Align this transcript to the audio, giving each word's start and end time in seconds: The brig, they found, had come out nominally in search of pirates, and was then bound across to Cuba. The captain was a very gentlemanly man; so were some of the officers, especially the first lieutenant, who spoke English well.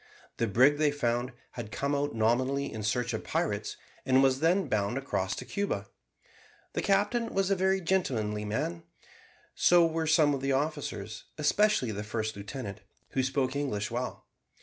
The 0.37 0.47
brig, 0.47 0.79
they 0.79 0.89
found, 0.89 1.31
had 1.51 1.71
come 1.71 1.93
out 1.93 2.15
nominally 2.15 2.73
in 2.73 2.81
search 2.81 3.13
of 3.13 3.23
pirates, 3.23 3.77
and 4.03 4.23
was 4.23 4.39
then 4.39 4.67
bound 4.67 4.97
across 4.97 5.35
to 5.35 5.45
Cuba. 5.45 5.89
The 6.73 6.81
captain 6.81 7.27
was 7.31 7.51
a 7.51 7.55
very 7.55 7.79
gentlemanly 7.81 8.43
man; 8.43 8.81
so 9.53 9.85
were 9.85 10.07
some 10.07 10.33
of 10.33 10.41
the 10.41 10.53
officers, 10.53 11.25
especially 11.37 11.91
the 11.91 12.03
first 12.03 12.35
lieutenant, 12.35 12.81
who 13.09 13.21
spoke 13.21 13.55
English 13.55 13.91
well. 13.91 14.25